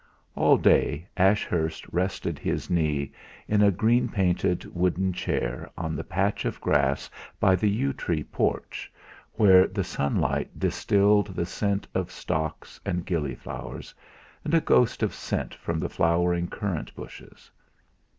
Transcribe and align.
All 0.33 0.57
day 0.57 1.07
Ashurst 1.15 1.87
rested 1.91 2.39
his 2.39 2.71
knee, 2.71 3.11
in 3.47 3.61
a 3.61 3.69
green 3.69 4.09
painted 4.09 4.65
wooden 4.75 5.13
chair 5.13 5.69
on 5.77 5.95
the 5.95 6.03
patch 6.03 6.43
of 6.43 6.59
grass 6.59 7.07
by 7.39 7.55
the 7.55 7.69
yew 7.69 7.93
tree 7.93 8.23
porch, 8.23 8.91
where 9.33 9.67
the 9.67 9.83
sunlight 9.83 10.57
distilled 10.57 11.35
the 11.35 11.45
scent 11.45 11.87
of 11.93 12.09
stocks 12.11 12.79
and 12.83 13.05
gillyflowers, 13.05 13.93
and 14.43 14.55
a 14.55 14.59
ghost 14.61 15.03
of 15.03 15.13
scent 15.13 15.53
from 15.53 15.79
the 15.79 15.87
flowering 15.87 16.47
currant 16.47 16.95
bushes. 16.95 17.51